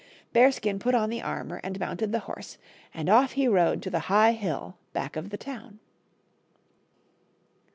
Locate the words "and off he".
2.91-3.47